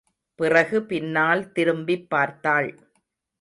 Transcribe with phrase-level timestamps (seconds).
[0.35, 2.69] பிறகு பின்னால் திரும்பிப் பார்த்தாள்.